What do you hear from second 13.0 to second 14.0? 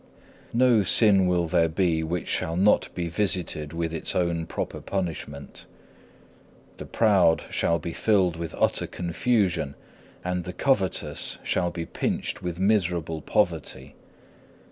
poverty.